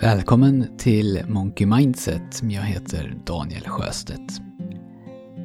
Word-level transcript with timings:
Välkommen 0.00 0.76
till 0.76 1.22
Monkey 1.28 1.66
Mindset. 1.66 2.42
Jag 2.42 2.62
heter 2.62 3.16
Daniel 3.26 3.62
Sjöstedt. 3.68 4.40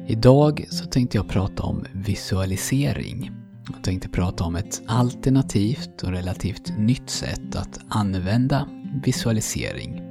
Idag 0.06 0.66
så 0.70 0.86
tänkte 0.86 1.16
jag 1.16 1.28
prata 1.28 1.62
om 1.62 1.84
visualisering. 1.92 3.30
Jag 3.72 3.84
tänkte 3.84 4.08
prata 4.08 4.44
om 4.44 4.56
ett 4.56 4.82
alternativt 4.86 6.02
och 6.02 6.10
relativt 6.10 6.78
nytt 6.78 7.10
sätt 7.10 7.56
att 7.56 7.78
använda 7.88 8.68
visualisering. 9.04 10.02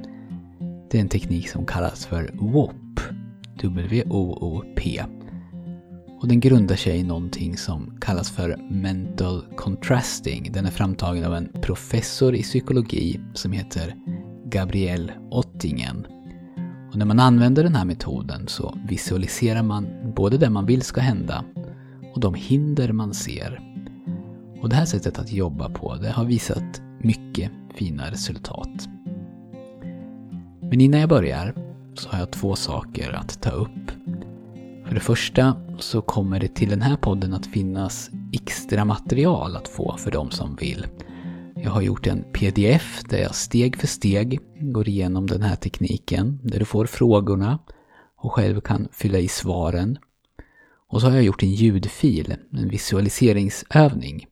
Det 0.91 0.97
är 0.97 1.01
en 1.01 1.09
teknik 1.09 1.49
som 1.49 1.65
kallas 1.65 2.05
för 2.05 2.31
WOP. 2.33 2.99
W-O-O-P. 3.61 5.03
Och 6.21 6.27
den 6.27 6.39
grundar 6.39 6.75
sig 6.75 6.97
i 6.97 7.03
någonting 7.03 7.57
som 7.57 7.97
kallas 8.01 8.31
för 8.31 8.57
mental 8.69 9.45
contrasting. 9.55 10.49
Den 10.53 10.65
är 10.65 10.71
framtagen 10.71 11.25
av 11.25 11.35
en 11.35 11.49
professor 11.61 12.35
i 12.35 12.41
psykologi 12.41 13.19
som 13.33 13.51
heter 13.51 13.95
Gabriel 14.53 15.11
Ottingen. 15.31 16.07
Och 16.91 16.97
när 16.97 17.05
man 17.05 17.19
använder 17.19 17.63
den 17.63 17.75
här 17.75 17.85
metoden 17.85 18.47
så 18.47 18.77
visualiserar 18.87 19.63
man 19.63 19.87
både 20.15 20.37
det 20.37 20.49
man 20.49 20.65
vill 20.65 20.81
ska 20.81 21.01
hända 21.01 21.43
och 22.13 22.19
de 22.19 22.33
hinder 22.33 22.91
man 22.91 23.13
ser. 23.13 23.61
Och 24.61 24.69
det 24.69 24.75
här 24.75 24.85
sättet 24.85 25.19
att 25.19 25.31
jobba 25.31 25.69
på, 25.69 25.95
det 25.95 26.11
har 26.11 26.25
visat 26.25 26.81
mycket 26.99 27.51
fina 27.75 28.11
resultat. 28.11 28.89
Men 30.61 30.81
innan 30.81 30.99
jag 30.99 31.09
börjar 31.09 31.55
så 31.93 32.09
har 32.09 32.19
jag 32.19 32.31
två 32.31 32.55
saker 32.55 33.13
att 33.13 33.41
ta 33.41 33.49
upp. 33.49 33.91
För 34.85 34.95
det 34.95 35.01
första 35.01 35.55
så 35.79 36.01
kommer 36.01 36.39
det 36.39 36.55
till 36.55 36.69
den 36.69 36.81
här 36.81 36.95
podden 36.95 37.33
att 37.33 37.45
finnas 37.45 38.09
extra 38.33 38.85
material 38.85 39.55
att 39.55 39.67
få 39.67 39.97
för 39.97 40.11
de 40.11 40.31
som 40.31 40.55
vill. 40.55 40.87
Jag 41.63 41.71
har 41.71 41.81
gjort 41.81 42.07
en 42.07 42.23
pdf 42.23 43.03
där 43.09 43.17
jag 43.17 43.35
steg 43.35 43.77
för 43.77 43.87
steg 43.87 44.39
går 44.59 44.89
igenom 44.89 45.27
den 45.27 45.41
här 45.41 45.55
tekniken, 45.55 46.39
där 46.43 46.59
du 46.59 46.65
får 46.65 46.85
frågorna 46.85 47.59
och 48.15 48.33
själv 48.33 48.61
kan 48.61 48.87
fylla 48.91 49.19
i 49.19 49.27
svaren. 49.27 49.97
Och 50.87 51.01
så 51.01 51.07
har 51.07 51.15
jag 51.15 51.23
gjort 51.23 51.43
en 51.43 51.51
ljudfil, 51.51 52.35
en 52.51 52.69
visualiseringsövning, 52.69 54.25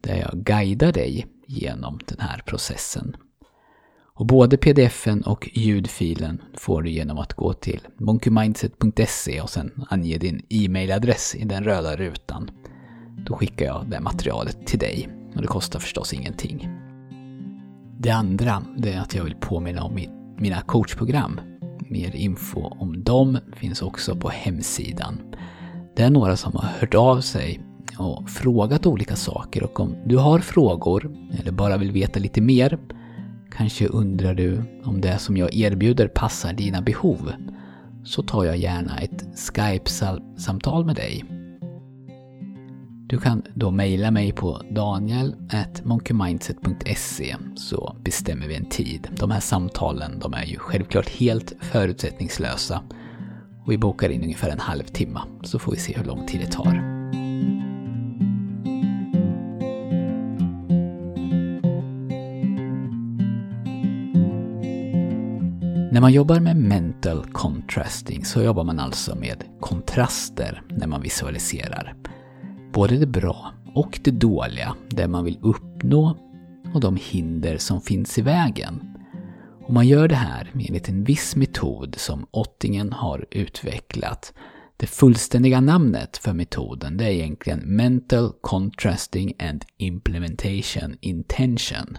där 0.00 0.16
jag 0.16 0.44
guidar 0.44 0.92
dig 0.92 1.26
genom 1.46 1.98
den 2.06 2.20
här 2.20 2.42
processen. 2.46 3.16
Och 4.14 4.26
både 4.26 4.56
pdfen 4.56 5.22
och 5.22 5.48
ljudfilen 5.52 6.42
får 6.56 6.82
du 6.82 6.90
genom 6.90 7.18
att 7.18 7.32
gå 7.34 7.52
till 7.52 7.80
monkeymindset.se 7.98 9.40
och 9.40 9.50
sen 9.50 9.84
ange 9.90 10.18
din 10.18 10.46
e-mailadress 10.48 11.34
i 11.34 11.44
den 11.44 11.64
röda 11.64 11.96
rutan. 11.96 12.50
Då 13.18 13.36
skickar 13.36 13.66
jag 13.66 13.86
det 13.90 14.00
materialet 14.00 14.66
till 14.66 14.78
dig 14.78 15.23
och 15.34 15.42
det 15.42 15.48
kostar 15.48 15.80
förstås 15.80 16.12
ingenting. 16.12 16.68
Det 17.98 18.10
andra 18.10 18.62
det 18.76 18.92
är 18.92 19.00
att 19.00 19.14
jag 19.14 19.24
vill 19.24 19.36
påminna 19.40 19.82
om 19.82 19.98
mina 20.38 20.60
coachprogram. 20.60 21.40
Mer 21.78 22.16
info 22.16 22.60
om 22.60 23.04
dem 23.04 23.38
finns 23.56 23.82
också 23.82 24.16
på 24.16 24.28
hemsidan. 24.28 25.18
Det 25.96 26.02
är 26.02 26.10
några 26.10 26.36
som 26.36 26.52
har 26.52 26.68
hört 26.80 26.94
av 26.94 27.20
sig 27.20 27.60
och 27.98 28.30
frågat 28.30 28.86
olika 28.86 29.16
saker 29.16 29.62
och 29.62 29.80
om 29.80 29.96
du 30.06 30.16
har 30.16 30.38
frågor 30.38 31.16
eller 31.40 31.52
bara 31.52 31.76
vill 31.76 31.92
veta 31.92 32.20
lite 32.20 32.40
mer 32.40 32.78
Kanske 33.56 33.86
undrar 33.86 34.34
du 34.34 34.62
om 34.84 35.00
det 35.00 35.18
som 35.18 35.36
jag 35.36 35.54
erbjuder 35.54 36.08
passar 36.08 36.52
dina 36.52 36.82
behov? 36.82 37.32
Så 38.04 38.22
tar 38.22 38.44
jag 38.44 38.56
gärna 38.56 38.98
ett 38.98 39.24
Skype-samtal 39.36 40.84
med 40.84 40.96
dig. 40.96 41.24
Du 43.06 43.18
kan 43.18 43.42
då 43.54 43.70
mejla 43.70 44.10
mig 44.10 44.32
på 44.32 44.62
daniel.monkeymindset.se 44.70 47.36
så 47.56 47.96
bestämmer 48.04 48.48
vi 48.48 48.54
en 48.54 48.68
tid. 48.68 49.08
De 49.18 49.30
här 49.30 49.40
samtalen 49.40 50.18
de 50.18 50.34
är 50.34 50.44
ju 50.44 50.58
självklart 50.58 51.08
helt 51.08 51.52
förutsättningslösa 51.60 52.82
och 53.64 53.72
vi 53.72 53.78
bokar 53.78 54.08
in 54.08 54.22
ungefär 54.22 54.50
en 54.50 54.60
halvtimme 54.60 55.20
så 55.42 55.58
får 55.58 55.72
vi 55.72 55.78
se 55.78 55.96
hur 55.96 56.04
lång 56.04 56.26
tid 56.26 56.40
det 56.40 56.52
tar. 56.52 56.94
När 65.92 66.00
man 66.00 66.12
jobbar 66.12 66.40
med 66.40 66.56
mental 66.56 67.24
contrasting 67.32 68.24
så 68.24 68.42
jobbar 68.42 68.64
man 68.64 68.78
alltså 68.78 69.14
med 69.14 69.44
kontraster 69.60 70.62
när 70.68 70.86
man 70.86 71.02
visualiserar. 71.02 71.94
Både 72.74 72.96
det 72.96 73.06
bra 73.06 73.52
och 73.74 74.00
det 74.04 74.10
dåliga, 74.10 74.76
det 74.88 75.08
man 75.08 75.24
vill 75.24 75.38
uppnå 75.42 76.18
och 76.74 76.80
de 76.80 76.96
hinder 76.96 77.58
som 77.58 77.80
finns 77.80 78.18
i 78.18 78.22
vägen. 78.22 78.96
Och 79.66 79.72
man 79.72 79.88
gör 79.88 80.08
det 80.08 80.14
här 80.14 80.50
enligt 80.54 80.88
en 80.88 81.04
viss 81.04 81.36
metod 81.36 81.94
som 81.98 82.26
Ottingen 82.30 82.92
har 82.92 83.26
utvecklat. 83.30 84.32
Det 84.76 84.86
fullständiga 84.86 85.60
namnet 85.60 86.16
för 86.16 86.32
metoden 86.32 86.96
det 86.96 87.04
är 87.04 87.10
egentligen 87.10 87.76
Mental 87.76 88.32
Contrasting 88.40 89.32
and 89.38 89.64
Implementation 89.76 90.96
Intention 91.00 91.98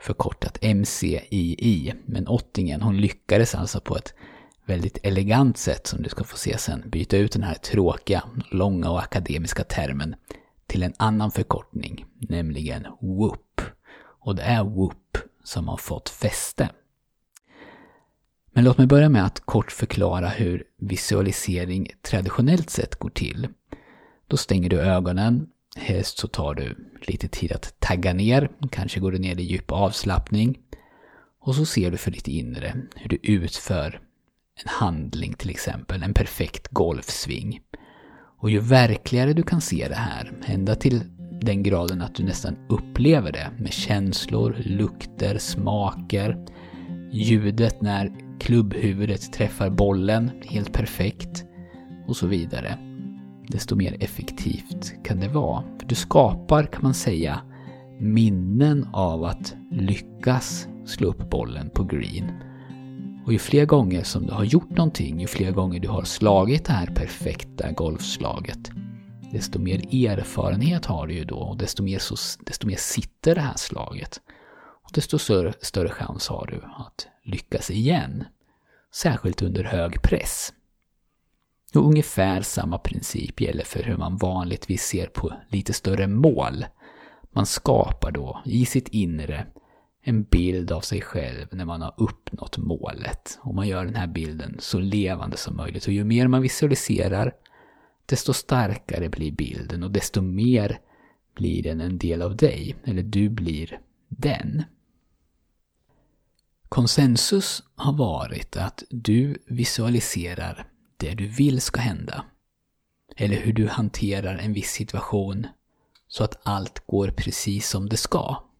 förkortat 0.00 0.58
MCII. 0.62 1.94
Men 2.06 2.28
Ottingen 2.28 2.82
hon 2.82 2.96
lyckades 2.96 3.54
alltså 3.54 3.80
på 3.80 3.96
ett 3.96 4.14
väldigt 4.66 4.98
elegant 5.02 5.58
sätt 5.58 5.86
som 5.86 6.02
du 6.02 6.08
ska 6.08 6.24
få 6.24 6.36
se 6.36 6.58
sen 6.58 6.82
byta 6.86 7.16
ut 7.16 7.32
den 7.32 7.42
här 7.42 7.54
tråkiga, 7.54 8.24
långa 8.50 8.90
och 8.90 9.02
akademiska 9.02 9.64
termen 9.64 10.14
till 10.66 10.82
en 10.82 10.94
annan 10.96 11.30
förkortning, 11.30 12.04
nämligen 12.18 12.86
WOOP. 13.00 13.60
Och 14.20 14.36
det 14.36 14.42
är 14.42 14.64
WOOP 14.64 15.18
som 15.44 15.68
har 15.68 15.76
fått 15.76 16.08
fäste. 16.08 16.68
Men 18.52 18.64
låt 18.64 18.78
mig 18.78 18.86
börja 18.86 19.08
med 19.08 19.24
att 19.24 19.40
kort 19.40 19.72
förklara 19.72 20.28
hur 20.28 20.64
visualisering 20.78 21.88
traditionellt 22.02 22.70
sett 22.70 22.94
går 22.94 23.10
till. 23.10 23.48
Då 24.26 24.36
stänger 24.36 24.70
du 24.70 24.80
ögonen, 24.80 25.48
Helst 25.76 26.18
så 26.18 26.28
tar 26.28 26.54
du 26.54 26.76
lite 27.00 27.28
tid 27.28 27.52
att 27.52 27.80
tagga 27.80 28.12
ner, 28.12 28.50
kanske 28.70 29.00
går 29.00 29.12
du 29.12 29.18
ner 29.18 29.40
i 29.40 29.42
djup 29.42 29.72
avslappning. 29.72 30.58
Och 31.40 31.54
så 31.54 31.66
ser 31.66 31.90
du 31.90 31.96
för 31.96 32.10
ditt 32.10 32.28
inre 32.28 32.76
hur 32.94 33.08
du 33.08 33.18
utför 33.22 34.00
en 34.60 34.68
handling 34.68 35.32
till 35.32 35.50
exempel, 35.50 36.02
en 36.02 36.14
perfekt 36.14 36.68
golfsving. 36.68 37.60
Och 38.38 38.50
ju 38.50 38.58
verkligare 38.58 39.32
du 39.32 39.42
kan 39.42 39.60
se 39.60 39.88
det 39.88 39.94
här, 39.94 40.32
ända 40.46 40.74
till 40.74 41.00
den 41.40 41.62
graden 41.62 42.02
att 42.02 42.14
du 42.14 42.24
nästan 42.24 42.56
upplever 42.68 43.32
det 43.32 43.50
med 43.58 43.72
känslor, 43.72 44.56
lukter, 44.64 45.38
smaker, 45.38 46.46
ljudet 47.12 47.82
när 47.82 48.12
klubbhuvudet 48.40 49.32
träffar 49.32 49.70
bollen 49.70 50.30
helt 50.42 50.72
perfekt 50.72 51.44
och 52.06 52.16
så 52.16 52.26
vidare 52.26 52.78
desto 53.48 53.76
mer 53.76 53.96
effektivt 54.00 55.04
kan 55.04 55.20
det 55.20 55.28
vara. 55.28 55.64
För 55.78 55.86
du 55.86 55.94
skapar, 55.94 56.64
kan 56.64 56.82
man 56.82 56.94
säga, 56.94 57.40
minnen 57.98 58.88
av 58.92 59.24
att 59.24 59.54
lyckas 59.70 60.68
slå 60.86 61.08
upp 61.08 61.30
bollen 61.30 61.70
på 61.70 61.84
green. 61.84 62.32
Och 63.24 63.32
ju 63.32 63.38
fler 63.38 63.64
gånger 63.66 64.02
som 64.02 64.26
du 64.26 64.32
har 64.32 64.44
gjort 64.44 64.70
någonting, 64.70 65.20
ju 65.20 65.26
fler 65.26 65.50
gånger 65.50 65.80
du 65.80 65.88
har 65.88 66.04
slagit 66.04 66.64
det 66.64 66.72
här 66.72 66.86
perfekta 66.86 67.72
golfslaget, 67.72 68.70
desto 69.32 69.58
mer 69.58 70.08
erfarenhet 70.10 70.86
har 70.86 71.06
du 71.06 71.14
ju 71.14 71.24
då 71.24 71.36
och 71.36 71.56
desto 71.56 71.82
mer, 71.82 71.98
så, 71.98 72.16
desto 72.40 72.66
mer 72.66 72.76
sitter 72.76 73.34
det 73.34 73.40
här 73.40 73.56
slaget. 73.56 74.20
Och 74.82 74.90
desto 74.94 75.18
större, 75.18 75.52
större 75.60 75.88
chans 75.88 76.28
har 76.28 76.46
du 76.46 76.56
att 76.76 77.06
lyckas 77.24 77.70
igen. 77.70 78.24
Särskilt 78.94 79.42
under 79.42 79.64
hög 79.64 80.02
press. 80.02 80.52
Och 81.74 81.86
ungefär 81.86 82.42
samma 82.42 82.78
princip 82.78 83.40
gäller 83.40 83.64
för 83.64 83.82
hur 83.82 83.96
man 83.96 84.16
vanligtvis 84.16 84.82
ser 84.82 85.06
på 85.06 85.32
lite 85.48 85.72
större 85.72 86.06
mål. 86.06 86.64
Man 87.34 87.46
skapar 87.46 88.10
då 88.10 88.42
i 88.44 88.66
sitt 88.66 88.88
inre 88.88 89.46
en 90.02 90.22
bild 90.22 90.72
av 90.72 90.80
sig 90.80 91.00
själv 91.00 91.46
när 91.50 91.64
man 91.64 91.82
har 91.82 91.94
uppnått 91.96 92.58
målet. 92.58 93.38
Och 93.40 93.54
man 93.54 93.68
gör 93.68 93.84
den 93.84 93.94
här 93.94 94.06
bilden 94.06 94.56
så 94.58 94.78
levande 94.78 95.36
som 95.36 95.56
möjligt. 95.56 95.86
Och 95.86 95.92
ju 95.92 96.04
mer 96.04 96.28
man 96.28 96.42
visualiserar, 96.42 97.32
desto 98.06 98.32
starkare 98.32 99.08
blir 99.08 99.32
bilden 99.32 99.82
och 99.82 99.90
desto 99.90 100.22
mer 100.22 100.80
blir 101.34 101.62
den 101.62 101.80
en 101.80 101.98
del 101.98 102.22
av 102.22 102.36
dig. 102.36 102.76
Eller 102.84 103.02
du 103.02 103.28
blir 103.28 103.80
den. 104.08 104.62
Konsensus 106.68 107.62
har 107.74 107.92
varit 107.92 108.56
att 108.56 108.82
du 108.90 109.36
visualiserar 109.46 110.66
det 110.96 111.14
du 111.14 111.26
vill 111.26 111.60
ska 111.60 111.80
hända. 111.80 112.24
Eller 113.16 113.36
hur 113.36 113.52
du 113.52 113.68
hanterar 113.68 114.38
en 114.38 114.52
viss 114.52 114.70
situation 114.70 115.46
så 116.08 116.24
att 116.24 116.40
allt 116.42 116.86
går 116.86 117.08
precis 117.08 117.68
som 117.68 117.88
det 117.88 117.96
ska. 117.96 118.51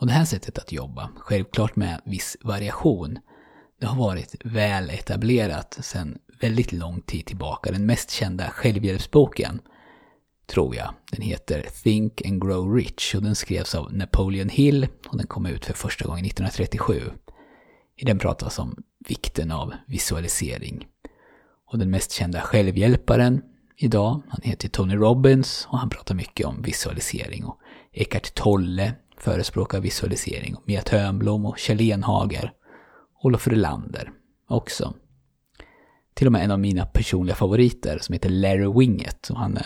Och 0.00 0.06
det 0.06 0.12
här 0.12 0.24
sättet 0.24 0.58
att 0.58 0.72
jobba, 0.72 1.10
självklart 1.16 1.76
med 1.76 2.00
viss 2.04 2.36
variation, 2.40 3.18
det 3.80 3.86
har 3.86 3.96
varit 3.96 4.34
väl 4.44 4.90
etablerat 4.90 5.78
sedan 5.80 6.18
väldigt 6.40 6.72
lång 6.72 7.00
tid 7.00 7.26
tillbaka. 7.26 7.72
Den 7.72 7.86
mest 7.86 8.10
kända 8.10 8.50
självhjälpsboken 8.50 9.60
tror 10.46 10.76
jag. 10.76 10.94
Den 11.10 11.22
heter 11.22 11.66
Think 11.82 12.26
and 12.26 12.42
Grow 12.42 12.74
Rich 12.74 13.14
och 13.14 13.22
den 13.22 13.34
skrevs 13.34 13.74
av 13.74 13.94
Napoleon 13.94 14.48
Hill 14.48 14.88
och 15.08 15.16
den 15.16 15.26
kom 15.26 15.46
ut 15.46 15.64
för 15.64 15.74
första 15.74 16.04
gången 16.04 16.24
1937. 16.24 17.02
I 17.96 18.04
den 18.04 18.18
pratas 18.18 18.58
om 18.58 18.82
vikten 19.08 19.50
av 19.50 19.72
visualisering. 19.86 20.86
Och 21.66 21.78
den 21.78 21.90
mest 21.90 22.12
kända 22.12 22.40
självhjälparen 22.40 23.42
idag, 23.76 24.22
han 24.28 24.40
heter 24.42 24.68
Tony 24.68 24.94
Robbins 24.94 25.66
och 25.70 25.78
han 25.78 25.90
pratar 25.90 26.14
mycket 26.14 26.46
om 26.46 26.62
visualisering. 26.62 27.44
Och 27.44 27.58
Eckart 27.92 28.34
Tolle 28.34 28.94
förespråkar 29.20 29.80
visualisering 29.80 30.56
Mia 30.64 30.82
Törnblom 30.82 31.46
och 31.46 31.58
Kjell 31.58 31.80
Enhager. 31.80 32.52
Olof 33.22 33.48
Rylander 33.48 34.10
också. 34.48 34.94
Till 36.14 36.26
och 36.26 36.32
med 36.32 36.44
en 36.44 36.50
av 36.50 36.60
mina 36.60 36.86
personliga 36.86 37.36
favoriter 37.36 37.98
som 37.98 38.12
heter 38.12 38.28
Larry 38.28 38.72
Winget 38.78 39.30
och 39.30 39.38
han 39.38 39.56
eh, 39.56 39.62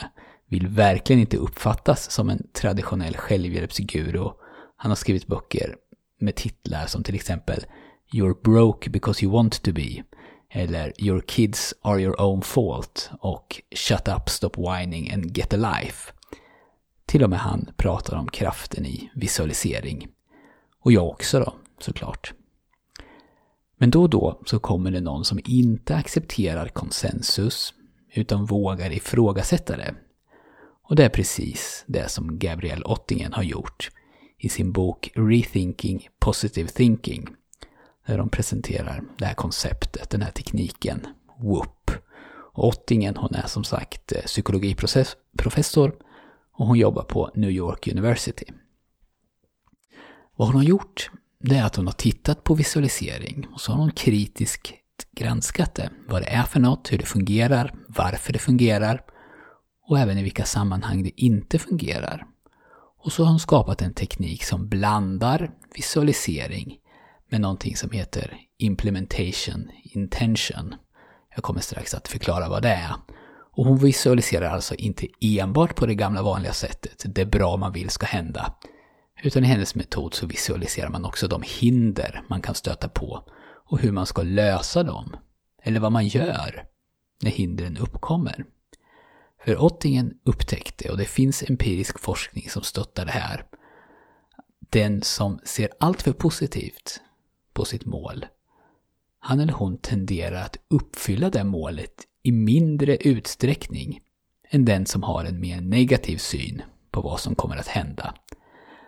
vill 0.49 0.67
verkligen 0.69 1.21
inte 1.21 1.37
uppfattas 1.37 2.11
som 2.11 2.31
en 2.31 2.47
traditionell 2.53 3.17
självhjälpsguru. 3.17 4.29
Han 4.77 4.91
har 4.91 4.97
skrivit 4.97 5.27
böcker 5.27 5.77
med 6.21 6.35
titlar 6.35 6.87
som 6.87 7.03
till 7.03 7.15
exempel 7.15 7.65
You're 8.13 8.43
broke 8.45 8.91
because 8.91 9.25
you 9.25 9.33
want 9.33 9.63
to 9.63 9.73
be 9.73 10.03
eller 10.51 10.93
Your 10.99 11.21
kids 11.21 11.75
are 11.83 12.01
your 12.01 12.21
own 12.21 12.43
fault 12.43 13.11
och 13.21 13.63
Shut 13.75 14.09
up, 14.09 14.29
stop 14.29 14.57
whining 14.57 15.13
and 15.13 15.37
get 15.37 15.55
a 15.55 15.57
life. 15.57 16.13
Till 17.13 17.25
och 17.25 17.31
med 17.31 17.39
han 17.39 17.71
pratar 17.77 18.17
om 18.17 18.29
kraften 18.29 18.87
i 18.87 19.11
visualisering. 19.15 20.09
Och 20.81 20.93
jag 20.93 21.09
också 21.09 21.41
då, 21.41 21.55
såklart. 21.79 22.33
Men 23.77 23.91
då 23.91 24.03
och 24.03 24.11
då 24.11 24.41
så 24.47 24.59
kommer 24.59 24.91
det 24.91 25.01
någon 25.01 25.25
som 25.25 25.41
inte 25.45 25.97
accepterar 25.97 26.69
konsensus 26.69 27.75
utan 28.15 28.45
vågar 28.45 28.93
ifrågasätta 28.93 29.77
det 29.77 29.95
och 30.83 30.97
det 30.97 31.05
är 31.05 31.09
precis 31.09 31.85
det 31.87 32.11
som 32.11 32.39
Gabriel 32.39 32.85
Ottingen 32.85 33.33
har 33.33 33.43
gjort 33.43 33.91
i 34.39 34.49
sin 34.49 34.73
bok 34.73 35.11
Rethinking 35.15 36.09
Positive 36.19 36.69
Thinking. 36.69 37.29
Där 38.07 38.19
de 38.19 38.29
presenterar 38.29 39.03
det 39.19 39.25
här 39.27 39.35
konceptet, 39.35 40.11
den 40.11 40.23
här 40.23 40.31
tekniken, 40.31 41.07
WOOP. 41.39 41.91
Och 42.53 42.69
Ottingen 42.69 43.17
hon 43.17 43.35
är 43.35 43.47
som 43.47 43.65
sagt 43.65 44.13
eh, 44.13 44.23
psykologiprofessor 44.23 45.93
och 46.63 46.69
hon 46.69 46.79
jobbar 46.79 47.03
på 47.03 47.31
New 47.35 47.51
York 47.51 47.89
University. 47.89 48.45
Vad 50.37 50.49
hon 50.49 50.57
har 50.57 50.63
gjort, 50.63 51.11
det 51.41 51.57
är 51.57 51.65
att 51.65 51.77
hon 51.77 51.87
har 51.87 51.93
tittat 51.93 52.45
på 52.45 52.55
visualisering 52.55 53.47
och 53.53 53.61
så 53.61 53.73
har 53.73 53.79
hon 53.79 53.93
kritiskt 53.93 54.73
granskat 55.17 55.75
det. 55.75 55.91
Vad 56.09 56.23
det 56.23 56.29
är 56.29 56.43
för 56.43 56.61
något, 56.61 56.93
hur 56.93 56.99
det 56.99 57.07
fungerar, 57.07 57.75
varför 57.89 58.33
det 58.33 58.39
fungerar 58.39 59.05
och 59.89 59.99
även 59.99 60.19
i 60.19 60.23
vilka 60.23 60.45
sammanhang 60.45 61.03
det 61.03 61.21
inte 61.21 61.59
fungerar. 61.59 62.27
Och 62.99 63.13
så 63.13 63.25
har 63.25 63.31
hon 63.31 63.41
skapat 63.41 63.83
en 63.83 63.95
teknik 63.95 64.45
som 64.45 64.69
blandar 64.69 65.51
visualisering 65.75 66.79
med 67.31 67.41
någonting 67.41 67.77
som 67.77 67.91
heter 67.91 68.37
implementation 68.59 69.71
intention. 69.83 70.75
Jag 71.35 71.45
kommer 71.45 71.61
strax 71.61 71.95
att 71.95 72.09
förklara 72.09 72.49
vad 72.49 72.63
det 72.63 72.69
är. 72.69 72.93
Och 73.53 73.65
hon 73.65 73.79
visualiserar 73.79 74.51
alltså 74.51 74.75
inte 74.75 75.07
enbart 75.21 75.77
på 75.77 75.87
det 75.87 75.95
gamla 75.95 76.23
vanliga 76.23 76.53
sättet, 76.53 77.05
det 77.07 77.27
bra 77.27 77.57
man 77.57 77.73
vill 77.73 77.91
ska 77.91 78.07
hända. 78.07 78.55
Utan 79.23 79.45
i 79.45 79.47
hennes 79.47 79.75
metod 79.75 80.15
så 80.15 80.27
visualiserar 80.27 80.89
man 80.89 81.05
också 81.05 81.29
de 81.29 81.43
hinder 81.47 82.23
man 82.29 82.43
kan 82.43 82.55
stöta 82.55 82.89
på 82.89 83.25
och 83.71 83.79
hur 83.79 83.93
man 83.93 84.07
ska 84.07 84.23
lösa 84.23 84.83
dem. 84.83 85.17
Eller 85.63 85.81
vad 85.81 85.93
man 85.93 86.07
gör 86.07 86.65
när 87.23 87.31
hindren 87.31 87.77
uppkommer. 87.77 88.45
För 89.45 89.63
Ottingen 89.63 90.15
upptäckte, 90.25 90.91
och 90.91 90.97
det 90.97 91.05
finns 91.05 91.43
empirisk 91.43 91.99
forskning 91.99 92.51
som 92.51 92.63
stöttar 92.63 93.05
det 93.05 93.13
här, 93.13 93.45
den 94.71 95.03
som 95.03 95.41
ser 95.45 95.69
alltför 95.81 96.13
positivt 96.13 97.01
på 97.53 97.65
sitt 97.65 97.85
mål, 97.85 98.27
han 99.19 99.41
eller 99.41 99.53
hon 99.53 99.79
tenderar 99.79 100.43
att 100.43 100.57
uppfylla 100.69 101.31
det 101.31 101.45
målet 101.45 101.95
i 102.23 102.33
mindre 102.33 102.97
utsträckning 102.97 104.01
än 104.51 104.65
den 104.65 104.87
som 104.87 105.03
har 105.03 105.25
en 105.25 105.41
mer 105.41 105.61
negativ 105.61 106.17
syn 106.17 106.63
på 106.91 107.01
vad 107.01 107.21
som 107.21 107.35
kommer 107.35 107.57
att 107.57 107.67
hända. 107.67 108.15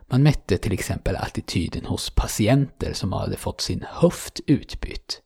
Man 0.06 0.22
mätte 0.22 0.58
till 0.58 0.72
exempel 0.72 1.16
attityden 1.16 1.84
hos 1.84 2.10
patienter 2.10 2.92
som 2.92 3.12
hade 3.12 3.36
fått 3.36 3.60
sin 3.60 3.84
höft 3.88 4.40
utbytt. 4.46 5.22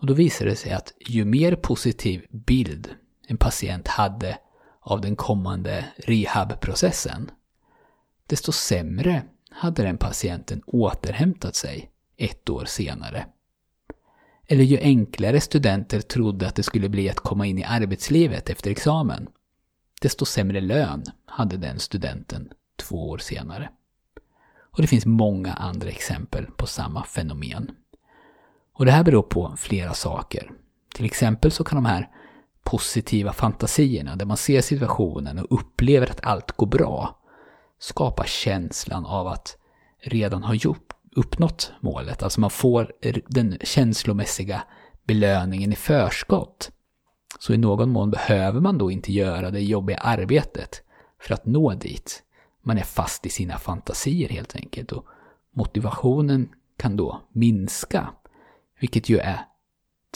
Och 0.00 0.06
då 0.06 0.14
visade 0.14 0.50
det 0.50 0.56
sig 0.56 0.72
att 0.72 0.92
ju 1.00 1.24
mer 1.24 1.56
positiv 1.56 2.26
bild 2.30 2.94
en 3.26 3.36
patient 3.36 3.88
hade 3.88 4.38
av 4.80 5.00
den 5.00 5.16
kommande 5.16 5.84
rehabprocessen, 5.96 7.30
desto 8.26 8.52
sämre 8.52 9.22
hade 9.50 9.82
den 9.82 9.98
patienten 9.98 10.62
återhämtat 10.66 11.54
sig 11.54 11.90
ett 12.16 12.50
år 12.50 12.64
senare. 12.64 13.26
Eller 14.46 14.64
ju 14.64 14.78
enklare 14.78 15.40
studenter 15.40 16.00
trodde 16.00 16.48
att 16.48 16.54
det 16.54 16.62
skulle 16.62 16.88
bli 16.88 17.10
att 17.10 17.20
komma 17.20 17.46
in 17.46 17.58
i 17.58 17.64
arbetslivet 17.64 18.50
efter 18.50 18.70
examen, 18.70 19.28
desto 20.00 20.24
sämre 20.24 20.60
lön 20.60 21.04
hade 21.26 21.56
den 21.56 21.78
studenten 21.78 22.48
två 22.76 23.10
år 23.10 23.18
senare. 23.18 23.70
Och 24.58 24.82
det 24.82 24.88
finns 24.88 25.06
många 25.06 25.52
andra 25.52 25.88
exempel 25.88 26.46
på 26.46 26.66
samma 26.66 27.04
fenomen. 27.04 27.70
Och 28.72 28.84
det 28.84 28.92
här 28.92 29.04
beror 29.04 29.22
på 29.22 29.54
flera 29.56 29.94
saker. 29.94 30.50
Till 30.94 31.04
exempel 31.04 31.50
så 31.50 31.64
kan 31.64 31.76
de 31.76 31.84
här 31.84 32.08
positiva 32.62 33.32
fantasierna 33.32 34.16
där 34.16 34.26
man 34.26 34.36
ser 34.36 34.60
situationen 34.60 35.38
och 35.38 35.60
upplever 35.60 36.10
att 36.10 36.24
allt 36.24 36.52
går 36.52 36.66
bra 36.66 37.20
skapa 37.78 38.24
känslan 38.24 39.06
av 39.06 39.26
att 39.26 39.56
redan 39.98 40.42
ha 40.42 40.54
gjort, 40.54 40.93
uppnått 41.14 41.72
målet. 41.80 42.22
Alltså 42.22 42.40
man 42.40 42.50
får 42.50 42.92
den 43.26 43.58
känslomässiga 43.60 44.62
belöningen 45.04 45.72
i 45.72 45.76
förskott. 45.76 46.70
Så 47.38 47.52
i 47.52 47.56
någon 47.56 47.90
mån 47.90 48.10
behöver 48.10 48.60
man 48.60 48.78
då 48.78 48.90
inte 48.90 49.12
göra 49.12 49.50
det 49.50 49.60
jobbiga 49.60 49.98
arbetet 49.98 50.82
för 51.20 51.34
att 51.34 51.46
nå 51.46 51.74
dit. 51.74 52.22
Man 52.62 52.78
är 52.78 52.82
fast 52.82 53.26
i 53.26 53.30
sina 53.30 53.58
fantasier 53.58 54.28
helt 54.28 54.56
enkelt 54.56 54.92
och 54.92 55.06
motivationen 55.50 56.48
kan 56.76 56.96
då 56.96 57.20
minska. 57.32 58.10
Vilket 58.80 59.08
ju 59.08 59.18
är 59.18 59.46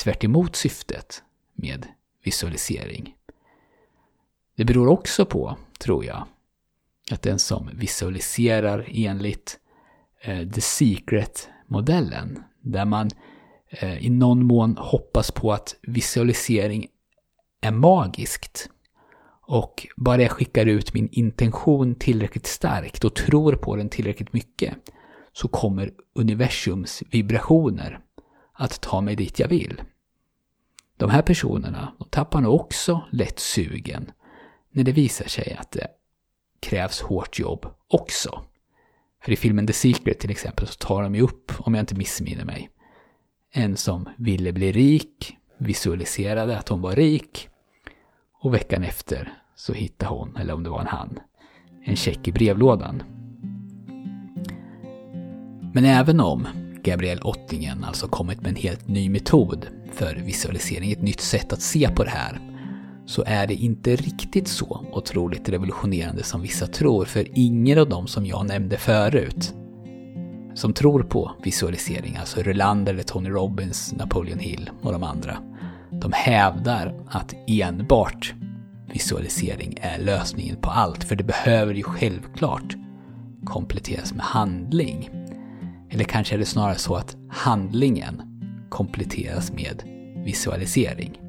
tvärt 0.02 0.56
syftet 0.56 1.22
med 1.54 1.86
visualisering. 2.24 3.14
Det 4.56 4.64
beror 4.64 4.88
också 4.88 5.26
på, 5.26 5.56
tror 5.78 6.04
jag, 6.04 6.24
att 7.10 7.22
den 7.22 7.38
som 7.38 7.70
visualiserar 7.72 8.86
enligt 8.88 9.58
Eh, 10.20 10.48
the 10.48 10.60
Secret-modellen, 10.60 12.42
där 12.60 12.84
man 12.84 13.10
eh, 13.70 14.04
i 14.06 14.10
någon 14.10 14.44
mån 14.44 14.76
hoppas 14.78 15.30
på 15.30 15.52
att 15.52 15.76
visualisering 15.82 16.86
är 17.60 17.70
magiskt 17.70 18.70
och 19.48 19.86
bara 19.96 20.22
jag 20.22 20.30
skickar 20.30 20.66
ut 20.66 20.94
min 20.94 21.08
intention 21.12 21.94
tillräckligt 21.94 22.46
starkt 22.46 23.04
och 23.04 23.14
tror 23.14 23.52
på 23.52 23.76
den 23.76 23.88
tillräckligt 23.88 24.32
mycket 24.32 24.74
så 25.32 25.48
kommer 25.48 25.90
universums 26.14 27.02
vibrationer 27.10 28.00
att 28.52 28.80
ta 28.80 29.00
mig 29.00 29.16
dit 29.16 29.38
jag 29.38 29.48
vill. 29.48 29.82
De 30.96 31.10
här 31.10 31.22
personerna 31.22 31.92
de 31.98 32.08
tappar 32.08 32.40
nog 32.40 32.54
också 32.54 33.04
lätt 33.12 33.38
sugen 33.38 34.10
när 34.70 34.84
det 34.84 34.92
visar 34.92 35.28
sig 35.28 35.56
att 35.60 35.70
det 35.70 35.88
krävs 36.60 37.00
hårt 37.00 37.38
jobb 37.38 37.66
också. 37.88 38.44
För 39.22 39.32
i 39.32 39.36
filmen 39.36 39.66
The 39.66 39.72
Secret 39.72 40.18
till 40.18 40.30
exempel 40.30 40.66
så 40.66 40.74
tar 40.74 41.02
de 41.02 41.14
ju 41.14 41.20
upp, 41.20 41.52
om 41.58 41.74
jag 41.74 41.82
inte 41.82 41.94
missminner 41.94 42.44
mig, 42.44 42.70
en 43.52 43.76
som 43.76 44.08
ville 44.18 44.52
bli 44.52 44.72
rik, 44.72 45.36
visualiserade 45.58 46.58
att 46.58 46.68
hon 46.68 46.80
var 46.80 46.96
rik 46.96 47.48
och 48.40 48.54
veckan 48.54 48.82
efter 48.82 49.32
så 49.56 49.72
hittade 49.72 50.14
hon, 50.14 50.36
eller 50.36 50.54
om 50.54 50.62
det 50.62 50.70
var 50.70 50.80
en 50.80 50.86
han, 50.86 51.18
en 51.84 51.96
check 51.96 52.28
i 52.28 52.32
brevlådan. 52.32 53.02
Men 55.74 55.84
även 55.84 56.20
om 56.20 56.46
Gabriel 56.82 57.20
Ottingen 57.22 57.84
alltså 57.84 58.08
kommit 58.08 58.40
med 58.40 58.48
en 58.48 58.56
helt 58.56 58.88
ny 58.88 59.10
metod 59.10 59.66
för 59.92 60.14
visualisering, 60.14 60.92
ett 60.92 61.02
nytt 61.02 61.20
sätt 61.20 61.52
att 61.52 61.62
se 61.62 61.88
på 61.88 62.04
det 62.04 62.10
här, 62.10 62.47
så 63.08 63.24
är 63.26 63.46
det 63.46 63.54
inte 63.54 63.96
riktigt 63.96 64.48
så 64.48 64.86
otroligt 64.92 65.48
revolutionerande 65.48 66.22
som 66.22 66.42
vissa 66.42 66.66
tror, 66.66 67.04
för 67.04 67.26
ingen 67.34 67.78
av 67.78 67.88
dem 67.88 68.06
som 68.06 68.26
jag 68.26 68.46
nämnde 68.46 68.76
förut, 68.76 69.54
som 70.54 70.72
tror 70.72 71.02
på 71.02 71.32
visualisering, 71.42 72.16
alltså 72.16 72.42
Rylander, 72.42 72.92
eller 72.92 73.02
Tony 73.02 73.30
Robbins, 73.30 73.94
Napoleon 73.96 74.38
Hill 74.38 74.70
och 74.82 74.92
de 74.92 75.02
andra, 75.02 75.38
de 75.90 76.12
hävdar 76.12 76.94
att 77.08 77.34
enbart 77.46 78.34
visualisering 78.92 79.78
är 79.80 79.98
lösningen 79.98 80.56
på 80.56 80.70
allt, 80.70 81.04
för 81.04 81.16
det 81.16 81.24
behöver 81.24 81.74
ju 81.74 81.82
självklart 81.82 82.76
kompletteras 83.44 84.14
med 84.14 84.24
handling. 84.24 85.10
Eller 85.90 86.04
kanske 86.04 86.34
är 86.34 86.38
det 86.38 86.44
snarare 86.44 86.78
så 86.78 86.94
att 86.94 87.16
handlingen 87.30 88.22
kompletteras 88.68 89.52
med 89.52 89.82
visualisering. 90.24 91.20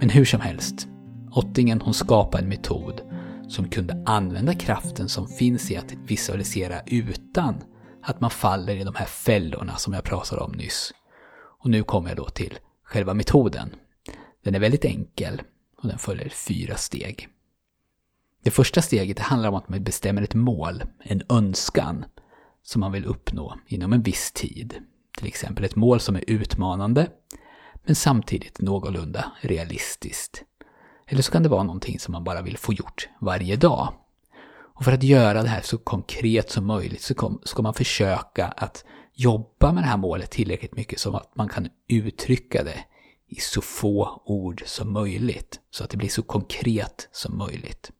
Men 0.00 0.10
hur 0.10 0.24
som 0.24 0.40
helst, 0.40 0.88
Ottingen 1.36 1.80
hon 1.80 1.94
skapade 1.94 2.42
en 2.42 2.48
metod 2.48 3.00
som 3.48 3.68
kunde 3.68 4.02
använda 4.06 4.54
kraften 4.54 5.08
som 5.08 5.28
finns 5.28 5.70
i 5.70 5.76
att 5.76 5.92
visualisera 5.92 6.80
utan 6.86 7.64
att 8.02 8.20
man 8.20 8.30
faller 8.30 8.76
i 8.76 8.84
de 8.84 8.94
här 8.94 9.06
fällorna 9.06 9.76
som 9.76 9.92
jag 9.92 10.04
pratade 10.04 10.42
om 10.42 10.52
nyss. 10.52 10.92
Och 11.60 11.70
nu 11.70 11.82
kommer 11.82 12.08
jag 12.08 12.16
då 12.16 12.28
till 12.28 12.58
själva 12.84 13.14
metoden. 13.14 13.74
Den 14.44 14.54
är 14.54 14.58
väldigt 14.58 14.84
enkel 14.84 15.42
och 15.82 15.88
den 15.88 15.98
följer 15.98 16.28
fyra 16.28 16.76
steg. 16.76 17.28
Det 18.42 18.50
första 18.50 18.82
steget 18.82 19.18
handlar 19.18 19.48
om 19.48 19.54
att 19.54 19.68
man 19.68 19.84
bestämmer 19.84 20.22
ett 20.22 20.34
mål, 20.34 20.82
en 20.98 21.22
önskan, 21.28 22.04
som 22.62 22.80
man 22.80 22.92
vill 22.92 23.04
uppnå 23.04 23.58
inom 23.66 23.92
en 23.92 24.02
viss 24.02 24.32
tid. 24.32 24.74
Till 25.18 25.26
exempel 25.26 25.64
ett 25.64 25.76
mål 25.76 26.00
som 26.00 26.16
är 26.16 26.24
utmanande, 26.26 27.10
men 27.84 27.94
samtidigt 27.94 28.60
någorlunda 28.60 29.32
realistiskt. 29.40 30.44
Eller 31.06 31.22
så 31.22 31.32
kan 31.32 31.42
det 31.42 31.48
vara 31.48 31.62
någonting 31.62 31.98
som 31.98 32.12
man 32.12 32.24
bara 32.24 32.42
vill 32.42 32.58
få 32.58 32.72
gjort 32.72 33.08
varje 33.20 33.56
dag. 33.56 33.92
Och 34.74 34.84
för 34.84 34.92
att 34.92 35.02
göra 35.02 35.42
det 35.42 35.48
här 35.48 35.62
så 35.62 35.78
konkret 35.78 36.50
som 36.50 36.66
möjligt 36.66 37.02
så 37.02 37.38
ska 37.44 37.62
man 37.62 37.74
försöka 37.74 38.46
att 38.46 38.84
jobba 39.12 39.72
med 39.72 39.82
det 39.82 39.86
här 39.86 39.96
målet 39.96 40.30
tillräckligt 40.30 40.76
mycket 40.76 41.00
så 41.00 41.16
att 41.16 41.36
man 41.36 41.48
kan 41.48 41.68
uttrycka 41.88 42.64
det 42.64 42.84
i 43.28 43.40
så 43.40 43.60
få 43.60 44.22
ord 44.24 44.62
som 44.66 44.92
möjligt. 44.92 45.60
Så 45.70 45.84
att 45.84 45.90
det 45.90 45.96
blir 45.96 46.08
så 46.08 46.22
konkret 46.22 47.08
som 47.12 47.38
möjligt. 47.38 47.90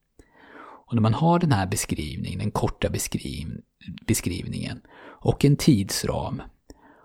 Och 0.87 0.95
när 0.95 1.03
man 1.03 1.15
har 1.15 1.39
den 1.39 1.53
här 1.53 1.67
beskrivningen, 1.67 2.39
den 2.39 2.51
korta 2.51 2.89
beskriv 2.89 3.61
beskrivningen 4.07 4.81
och 4.99 5.45
en 5.45 5.57
tidsram, 5.57 6.43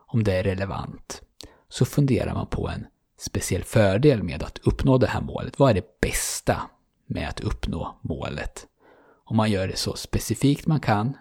om 0.08 0.24
det 0.24 0.34
är 0.34 0.44
relevant, 0.44 1.22
så 1.70 1.86
funderar 1.86 2.34
man 2.34 2.48
på 2.48 2.70
en 2.70 2.86
speciell 3.22 3.64
fördel 3.64 4.24
med 4.24 4.44
att 4.44 4.58
uppnå 4.58 4.98
det 4.98 5.08
här 5.08 5.22
målet. 5.22 5.60
Vad 5.60 5.70
är 5.70 5.74
det 5.74 6.00
bästa 6.02 6.62
med 7.06 7.30
att 7.30 7.40
uppnå 7.40 8.00
målet? 8.02 8.68
Om 9.24 9.38
man 9.38 9.52
gör 9.52 9.68
det 9.68 9.76
så 9.76 9.96
specifikt 9.96 10.68
man 10.68 10.80
kan, 10.80 11.18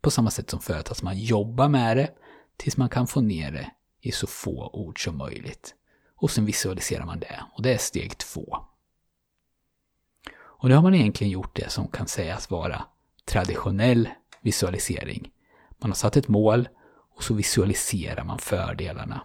på 0.00 0.10
samma 0.10 0.30
sätt 0.30 0.50
som 0.50 0.60
förut, 0.60 0.90
att 0.90 1.02
man 1.02 1.18
jobbar 1.18 1.68
med 1.68 1.96
det 1.96 2.10
tills 2.56 2.76
man 2.76 2.88
kan 2.88 3.06
få 3.06 3.20
ner 3.20 3.50
det 3.52 3.70
i 4.00 4.12
så 4.12 4.26
få 4.26 4.70
ord 4.72 5.04
som 5.04 5.16
möjligt. 5.16 5.74
Och 6.16 6.30
sen 6.30 6.44
visualiserar 6.44 7.04
man 7.04 7.20
det, 7.20 7.40
och 7.52 7.62
det 7.62 7.74
är 7.74 7.78
steg 7.78 8.18
två. 8.18 8.56
Och 10.38 10.68
nu 10.68 10.74
har 10.74 10.82
man 10.82 10.94
egentligen 10.94 11.30
gjort 11.30 11.56
det 11.56 11.70
som 11.70 11.88
kan 11.88 12.06
sägas 12.06 12.50
vara 12.50 12.84
traditionell 13.24 14.08
visualisering. 14.40 15.30
Man 15.78 15.90
har 15.90 15.96
satt 15.96 16.16
ett 16.16 16.28
mål 16.28 16.68
och 17.16 17.22
så 17.22 17.34
visualiserar 17.34 18.24
man 18.24 18.38
fördelarna. 18.38 19.20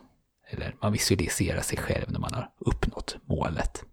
Eller 0.55 0.75
man 0.81 0.91
visualiserar 0.91 1.61
sig 1.61 1.77
själv 1.77 2.11
när 2.11 2.19
man 2.19 2.33
har 2.33 2.49
uppnått 2.59 3.17
målet. 3.25 3.83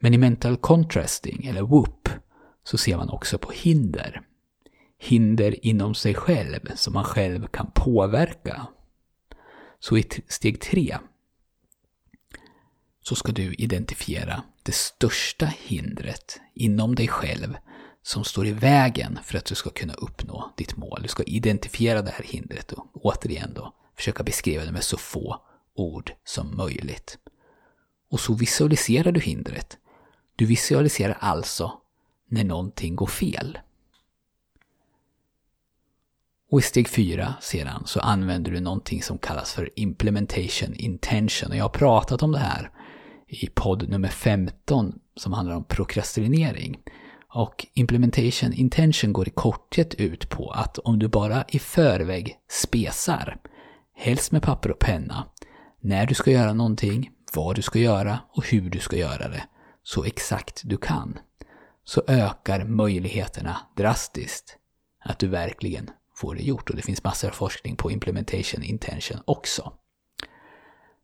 Men 0.00 0.14
i 0.14 0.18
mental 0.18 0.56
contrasting, 0.56 1.46
eller 1.46 1.62
whoop, 1.62 2.08
så 2.64 2.78
ser 2.78 2.96
man 2.96 3.10
också 3.10 3.38
på 3.38 3.52
hinder. 3.52 4.22
Hinder 4.98 5.66
inom 5.66 5.94
sig 5.94 6.14
själv 6.14 6.60
som 6.74 6.94
man 6.94 7.04
själv 7.04 7.46
kan 7.46 7.70
påverka. 7.74 8.66
Så 9.78 9.98
i 9.98 10.04
steg 10.28 10.60
tre 10.60 10.98
så 13.02 13.14
ska 13.14 13.32
du 13.32 13.54
identifiera 13.54 14.42
det 14.62 14.74
största 14.74 15.46
hindret 15.46 16.40
inom 16.54 16.94
dig 16.94 17.08
själv 17.08 17.56
som 18.02 18.24
står 18.24 18.46
i 18.46 18.52
vägen 18.52 19.18
för 19.24 19.38
att 19.38 19.44
du 19.44 19.54
ska 19.54 19.70
kunna 19.70 19.94
uppnå 19.94 20.52
ditt 20.56 20.76
mål. 20.76 21.00
Du 21.02 21.08
ska 21.08 21.22
identifiera 21.22 22.02
det 22.02 22.10
här 22.10 22.24
hindret 22.24 22.72
och 22.72 22.86
återigen 22.92 23.54
då 23.54 23.74
försöka 23.96 24.22
beskriva 24.22 24.64
det 24.64 24.72
med 24.72 24.84
så 24.84 24.96
få 24.96 25.40
ord 25.74 26.12
som 26.24 26.56
möjligt. 26.56 27.18
Och 28.10 28.20
så 28.20 28.34
visualiserar 28.34 29.12
du 29.12 29.20
hindret. 29.20 29.78
Du 30.36 30.46
visualiserar 30.46 31.16
alltså 31.20 31.72
när 32.28 32.44
någonting 32.44 32.96
går 32.96 33.06
fel. 33.06 33.58
Och 36.50 36.58
i 36.58 36.62
steg 36.62 36.88
fyra 36.88 37.34
sedan 37.40 37.82
så 37.86 38.00
använder 38.00 38.52
du 38.52 38.60
någonting 38.60 39.02
som 39.02 39.18
kallas 39.18 39.52
för 39.52 39.70
implementation 39.76 40.74
intention. 40.74 41.50
Och 41.50 41.56
jag 41.56 41.64
har 41.64 41.68
pratat 41.68 42.22
om 42.22 42.32
det 42.32 42.38
här 42.38 42.70
i 43.26 43.46
podd 43.46 43.88
nummer 43.88 44.08
15 44.08 44.98
som 45.16 45.32
handlar 45.32 45.56
om 45.56 45.64
prokrastinering. 45.64 46.78
Och 47.34 47.66
implementation 47.74 48.52
intention 48.52 49.12
går 49.12 49.28
i 49.28 49.30
korthet 49.30 49.94
ut 49.94 50.28
på 50.28 50.50
att 50.50 50.78
om 50.78 50.98
du 50.98 51.08
bara 51.08 51.44
i 51.48 51.58
förväg 51.58 52.36
spesar, 52.50 53.36
helst 53.94 54.32
med 54.32 54.42
papper 54.42 54.70
och 54.70 54.78
penna, 54.78 55.24
när 55.82 56.06
du 56.06 56.14
ska 56.14 56.30
göra 56.30 56.52
någonting, 56.52 57.10
vad 57.34 57.56
du 57.56 57.62
ska 57.62 57.78
göra 57.78 58.18
och 58.32 58.46
hur 58.46 58.70
du 58.70 58.78
ska 58.78 58.96
göra 58.96 59.28
det, 59.28 59.44
så 59.82 60.04
exakt 60.04 60.62
du 60.64 60.76
kan, 60.76 61.18
så 61.84 62.02
ökar 62.06 62.64
möjligheterna 62.64 63.56
drastiskt 63.76 64.58
att 65.04 65.18
du 65.18 65.28
verkligen 65.28 65.90
får 66.16 66.34
det 66.34 66.42
gjort. 66.42 66.70
Och 66.70 66.76
det 66.76 66.82
finns 66.82 67.04
massor 67.04 67.28
av 67.28 67.32
forskning 67.32 67.76
på 67.76 67.90
implementation 67.90 68.62
intention 68.62 69.20
också. 69.24 69.72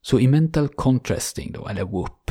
Så 0.01 0.21
i 0.21 0.29
mental 0.29 0.69
contrasting 0.69 1.53
då, 1.53 1.69
eller 1.69 1.85
whoop, 1.85 2.31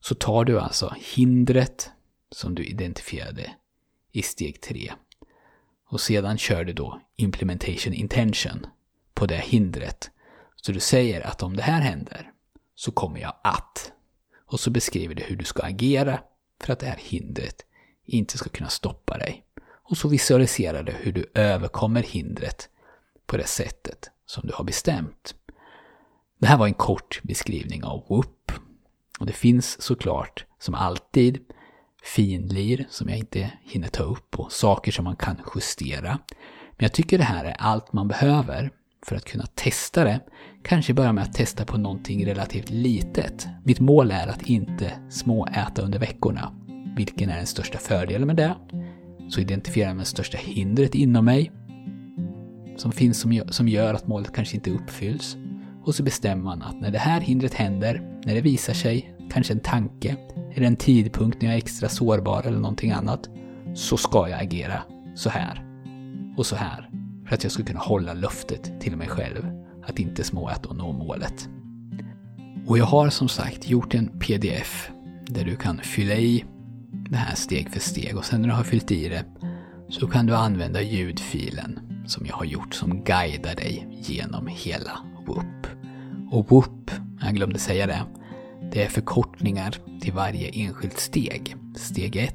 så 0.00 0.14
tar 0.14 0.44
du 0.44 0.60
alltså 0.60 0.94
hindret 1.14 1.90
som 2.30 2.54
du 2.54 2.64
identifierade 2.64 3.50
i 4.12 4.22
steg 4.22 4.60
3. 4.60 4.92
Och 5.90 6.00
sedan 6.00 6.38
kör 6.38 6.64
du 6.64 6.72
då 6.72 7.00
implementation 7.16 7.94
intention 7.94 8.66
på 9.14 9.26
det 9.26 9.36
hindret. 9.36 10.10
Så 10.62 10.72
du 10.72 10.80
säger 10.80 11.26
att 11.26 11.42
om 11.42 11.56
det 11.56 11.62
här 11.62 11.80
händer 11.80 12.32
så 12.74 12.90
kommer 12.90 13.20
jag 13.20 13.34
att. 13.44 13.92
Och 14.46 14.60
så 14.60 14.70
beskriver 14.70 15.14
du 15.14 15.22
hur 15.22 15.36
du 15.36 15.44
ska 15.44 15.62
agera 15.62 16.20
för 16.60 16.72
att 16.72 16.78
det 16.78 16.86
här 16.86 16.98
hindret 17.00 17.64
inte 18.04 18.38
ska 18.38 18.50
kunna 18.50 18.68
stoppa 18.68 19.18
dig. 19.18 19.44
Och 19.90 19.96
så 19.96 20.08
visualiserar 20.08 20.82
du 20.82 20.92
hur 20.92 21.12
du 21.12 21.30
överkommer 21.34 22.02
hindret 22.02 22.68
på 23.26 23.36
det 23.36 23.46
sättet 23.46 24.10
som 24.26 24.46
du 24.46 24.52
har 24.54 24.64
bestämt. 24.64 25.34
Det 26.38 26.46
här 26.46 26.58
var 26.58 26.66
en 26.66 26.74
kort 26.74 27.20
beskrivning 27.22 27.84
av 27.84 28.06
Whoop. 28.08 28.52
Och 29.18 29.26
det 29.26 29.32
finns 29.32 29.82
såklart, 29.82 30.44
som 30.58 30.74
alltid, 30.74 31.38
finlir 32.02 32.86
som 32.90 33.08
jag 33.08 33.18
inte 33.18 33.52
hinner 33.62 33.88
ta 33.88 34.02
upp 34.02 34.38
och 34.38 34.52
saker 34.52 34.92
som 34.92 35.04
man 35.04 35.16
kan 35.16 35.40
justera. 35.54 36.18
Men 36.76 36.84
jag 36.84 36.92
tycker 36.92 37.18
det 37.18 37.24
här 37.24 37.44
är 37.44 37.56
allt 37.58 37.92
man 37.92 38.08
behöver 38.08 38.70
för 39.06 39.16
att 39.16 39.24
kunna 39.24 39.46
testa 39.54 40.04
det. 40.04 40.20
Kanske 40.62 40.94
börja 40.94 41.12
med 41.12 41.24
att 41.24 41.34
testa 41.34 41.64
på 41.64 41.78
någonting 41.78 42.26
relativt 42.26 42.70
litet. 42.70 43.48
Mitt 43.64 43.80
mål 43.80 44.10
är 44.10 44.26
att 44.26 44.42
inte 44.42 44.92
småäta 45.10 45.82
under 45.82 45.98
veckorna. 45.98 46.52
Vilken 46.96 47.30
är 47.30 47.36
den 47.36 47.46
största 47.46 47.78
fördelen 47.78 48.26
med 48.26 48.36
det? 48.36 48.54
Så 49.30 49.40
identifierar 49.40 49.88
jag 49.88 49.98
det 49.98 50.04
största 50.04 50.38
hindret 50.38 50.94
inom 50.94 51.24
mig 51.24 51.52
som 52.80 52.92
finns 52.92 53.26
som 53.50 53.68
gör 53.68 53.94
att 53.94 54.06
målet 54.06 54.32
kanske 54.32 54.56
inte 54.56 54.70
uppfylls. 54.70 55.36
Och 55.84 55.94
så 55.94 56.02
bestämmer 56.02 56.44
man 56.44 56.62
att 56.62 56.80
när 56.80 56.90
det 56.90 56.98
här 56.98 57.20
hindret 57.20 57.54
händer, 57.54 58.20
när 58.24 58.34
det 58.34 58.40
visar 58.40 58.74
sig, 58.74 59.14
kanske 59.30 59.52
en 59.52 59.60
tanke, 59.60 60.16
eller 60.54 60.66
en 60.66 60.76
tidpunkt 60.76 61.42
när 61.42 61.48
jag 61.48 61.54
är 61.54 61.58
extra 61.58 61.88
sårbar 61.88 62.42
eller 62.46 62.58
någonting 62.58 62.90
annat, 62.90 63.28
så 63.74 63.96
ska 63.96 64.28
jag 64.28 64.42
agera 64.42 64.82
så 65.14 65.30
här. 65.30 65.64
Och 66.36 66.46
så 66.46 66.56
här. 66.56 66.90
För 67.28 67.34
att 67.34 67.42
jag 67.42 67.52
skulle 67.52 67.66
kunna 67.66 67.80
hålla 67.80 68.12
löftet 68.12 68.80
till 68.80 68.96
mig 68.96 69.08
själv 69.08 69.46
att 69.84 69.98
inte 69.98 70.24
småäta 70.24 70.68
och 70.68 70.76
nå 70.76 70.92
målet. 70.92 71.48
Och 72.66 72.78
jag 72.78 72.84
har 72.84 73.10
som 73.10 73.28
sagt 73.28 73.68
gjort 73.68 73.94
en 73.94 74.08
pdf 74.18 74.90
där 75.26 75.44
du 75.44 75.56
kan 75.56 75.78
fylla 75.78 76.14
i 76.14 76.44
det 77.10 77.16
här 77.16 77.34
steg 77.34 77.70
för 77.70 77.80
steg 77.80 78.16
och 78.16 78.24
sen 78.24 78.40
när 78.40 78.48
du 78.48 78.54
har 78.54 78.64
fyllt 78.64 78.90
i 78.90 79.08
det 79.08 79.24
så 79.88 80.06
kan 80.06 80.26
du 80.26 80.36
använda 80.36 80.82
ljudfilen 80.82 81.80
som 82.06 82.26
jag 82.26 82.36
har 82.36 82.44
gjort 82.44 82.74
som 82.74 83.04
guidar 83.04 83.54
dig 83.54 83.88
genom 84.00 84.46
hela 84.46 84.98
WOOP. 85.26 85.66
Och 86.30 86.50
WOOP, 86.50 86.90
jag 87.20 87.34
glömde 87.34 87.58
säga 87.58 87.86
det, 87.86 88.02
det 88.72 88.84
är 88.84 88.88
förkortningar 88.88 89.76
till 90.00 90.12
varje 90.12 90.48
enskilt 90.48 91.00
steg. 91.00 91.56
Steg 91.76 92.16
1, 92.16 92.34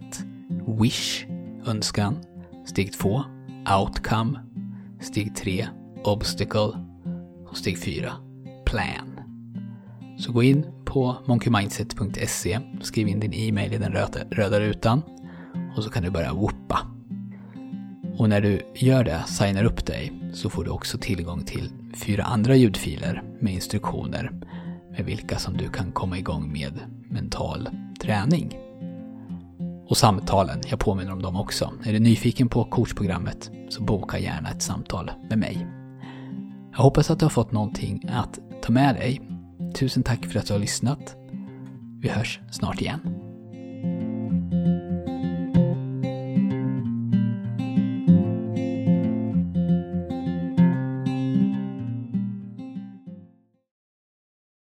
Wish, 0.81 1.25
önskan. 1.65 2.17
Steg 2.65 2.93
2, 2.93 3.23
Outcome. 3.79 4.52
Steg 5.03 5.35
3, 5.35 5.67
Obstacle. 6.03 6.71
Och 7.49 7.57
steg 7.57 7.79
4, 7.79 8.13
Plan. 8.65 9.19
Så 10.17 10.31
gå 10.31 10.43
in 10.43 10.65
på 10.85 11.15
monkeymindset.se, 11.25 12.59
skriv 12.81 13.07
in 13.07 13.19
din 13.19 13.33
e-mail 13.33 13.73
i 13.73 13.77
den 13.77 13.91
röda, 13.91 14.19
röda 14.31 14.59
rutan 14.59 15.01
och 15.77 15.83
så 15.83 15.89
kan 15.89 16.03
du 16.03 16.09
börja 16.09 16.33
whoopa. 16.33 16.79
Och 18.17 18.29
när 18.29 18.41
du 18.41 18.61
gör 18.75 19.03
det, 19.03 19.23
signar 19.27 19.63
upp 19.63 19.85
dig, 19.85 20.13
så 20.33 20.49
får 20.49 20.63
du 20.63 20.71
också 20.71 20.97
tillgång 20.97 21.43
till 21.43 21.69
fyra 21.93 22.23
andra 22.23 22.55
ljudfiler 22.55 23.23
med 23.39 23.53
instruktioner 23.53 24.31
med 24.91 25.05
vilka 25.05 25.37
som 25.37 25.57
du 25.57 25.69
kan 25.69 25.91
komma 25.91 26.17
igång 26.17 26.51
med 26.51 26.79
mental 27.09 27.69
träning. 28.01 28.62
Och 29.93 29.97
samtalen, 29.97 30.61
jag 30.67 30.79
påminner 30.79 31.11
om 31.11 31.21
dem 31.21 31.35
också. 31.35 31.73
Är 31.85 31.93
du 31.93 31.99
nyfiken 31.99 32.49
på 32.49 32.63
coachprogrammet 32.63 33.51
så 33.69 33.83
boka 33.83 34.19
gärna 34.19 34.49
ett 34.49 34.61
samtal 34.61 35.11
med 35.29 35.37
mig. 35.37 35.67
Jag 36.71 36.77
hoppas 36.77 37.11
att 37.11 37.19
du 37.19 37.25
har 37.25 37.29
fått 37.29 37.51
någonting 37.51 38.09
att 38.09 38.39
ta 38.61 38.71
med 38.71 38.95
dig. 38.95 39.21
Tusen 39.75 40.03
tack 40.03 40.25
för 40.25 40.39
att 40.39 40.47
du 40.47 40.53
har 40.53 40.59
lyssnat. 40.59 41.15
Vi 42.01 42.09
hörs 42.09 42.39
snart 42.51 42.81
igen. 42.81 43.22